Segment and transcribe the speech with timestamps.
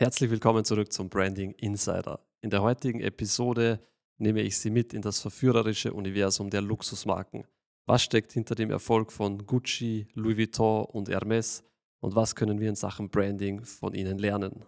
[0.00, 2.24] Herzlich willkommen zurück zum Branding Insider.
[2.40, 3.80] In der heutigen Episode
[4.18, 7.48] nehme ich Sie mit in das verführerische Universum der Luxusmarken.
[7.84, 11.64] Was steckt hinter dem Erfolg von Gucci, Louis Vuitton und Hermes
[11.98, 14.64] und was können wir in Sachen Branding von ihnen lernen?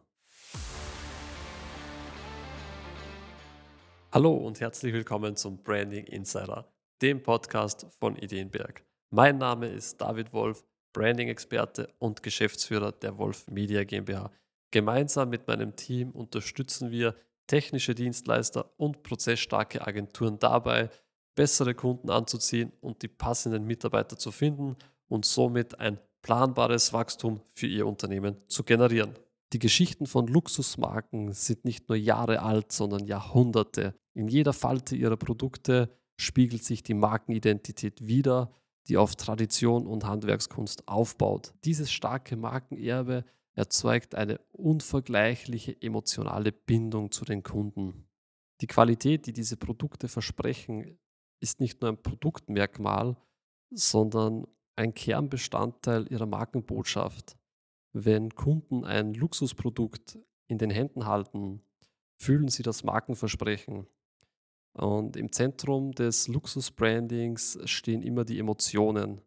[4.10, 6.68] Hallo und herzlich willkommen zum Branding Insider,
[7.00, 8.84] dem Podcast von Ideenberg.
[9.10, 14.32] Mein Name ist David Wolf, Branding-Experte und Geschäftsführer der Wolf Media GmbH.
[14.70, 17.16] Gemeinsam mit meinem Team unterstützen wir
[17.46, 20.88] technische Dienstleister und prozessstarke Agenturen dabei,
[21.34, 24.76] bessere Kunden anzuziehen und die passenden Mitarbeiter zu finden
[25.08, 29.14] und somit ein planbares Wachstum für ihr Unternehmen zu generieren.
[29.52, 33.94] Die Geschichten von Luxusmarken sind nicht nur Jahre alt, sondern Jahrhunderte.
[34.14, 38.52] In jeder Falte ihrer Produkte spiegelt sich die Markenidentität wider,
[38.86, 41.52] die auf Tradition und Handwerkskunst aufbaut.
[41.64, 48.08] Dieses starke Markenerbe erzeugt eine unvergleichliche emotionale Bindung zu den Kunden.
[48.60, 50.98] Die Qualität, die diese Produkte versprechen,
[51.40, 53.16] ist nicht nur ein Produktmerkmal,
[53.70, 57.36] sondern ein Kernbestandteil ihrer Markenbotschaft.
[57.92, 61.62] Wenn Kunden ein Luxusprodukt in den Händen halten,
[62.18, 63.86] fühlen sie das Markenversprechen.
[64.74, 69.20] Und im Zentrum des Luxusbrandings stehen immer die Emotionen.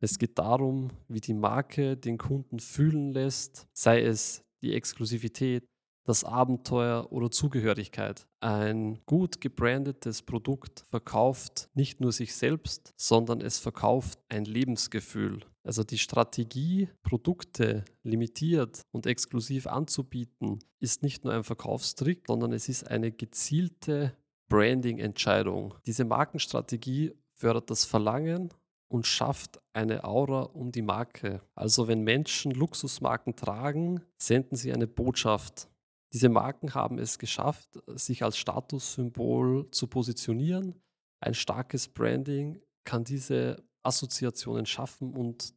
[0.00, 5.64] Es geht darum, wie die Marke den Kunden fühlen lässt, sei es die Exklusivität,
[6.04, 8.26] das Abenteuer oder Zugehörigkeit.
[8.40, 15.40] Ein gut gebrandetes Produkt verkauft nicht nur sich selbst, sondern es verkauft ein Lebensgefühl.
[15.62, 22.68] Also die Strategie, Produkte limitiert und exklusiv anzubieten, ist nicht nur ein Verkaufstrick, sondern es
[22.68, 24.14] ist eine gezielte
[24.50, 25.74] Branding-Entscheidung.
[25.86, 28.50] Diese Markenstrategie fördert das Verlangen
[28.88, 31.40] und schafft eine Aura um die Marke.
[31.54, 35.68] Also wenn Menschen Luxusmarken tragen, senden sie eine Botschaft.
[36.12, 40.80] Diese Marken haben es geschafft, sich als Statussymbol zu positionieren.
[41.20, 45.54] Ein starkes Branding kann diese Assoziationen schaffen und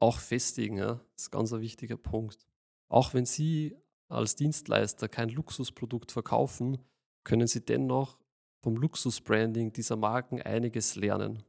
[0.00, 0.78] auch festigen.
[0.78, 1.00] Ja?
[1.14, 2.46] Das ist ein ganz wichtiger Punkt.
[2.88, 3.76] Auch wenn Sie
[4.08, 6.78] als Dienstleister kein Luxusprodukt verkaufen,
[7.24, 8.18] können Sie dennoch
[8.62, 11.42] vom Luxusbranding dieser Marken einiges lernen.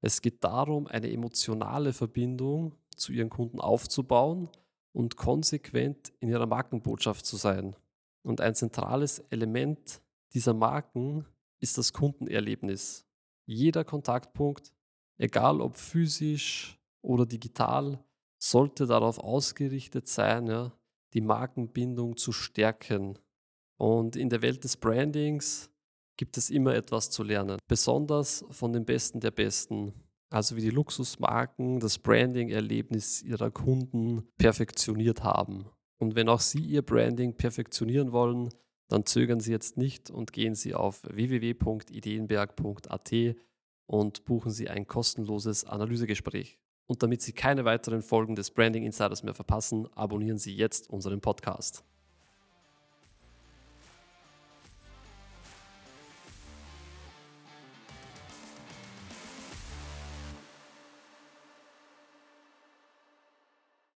[0.00, 4.48] Es geht darum, eine emotionale Verbindung zu Ihren Kunden aufzubauen
[4.92, 7.76] und konsequent in ihrer Markenbotschaft zu sein.
[8.22, 10.02] Und ein zentrales Element
[10.32, 11.26] dieser Marken
[11.60, 13.06] ist das Kundenerlebnis.
[13.46, 14.72] Jeder Kontaktpunkt,
[15.18, 18.02] egal ob physisch oder digital,
[18.38, 20.72] sollte darauf ausgerichtet sein, ja,
[21.12, 23.18] die Markenbindung zu stärken.
[23.76, 25.70] Und in der Welt des Brandings
[26.20, 29.94] gibt es immer etwas zu lernen, besonders von den Besten der Besten
[30.28, 35.64] also wie die Luxusmarken das Branding-Erlebnis ihrer Kunden perfektioniert haben.
[35.98, 38.50] Und wenn auch Sie Ihr Branding perfektionieren wollen,
[38.88, 43.12] dann zögern Sie jetzt nicht und gehen Sie auf www.ideenberg.at
[43.86, 46.58] und buchen Sie ein kostenloses Analysegespräch.
[46.86, 51.22] Und damit Sie keine weiteren Folgen des Branding Insiders mehr verpassen, abonnieren Sie jetzt unseren
[51.22, 51.82] Podcast.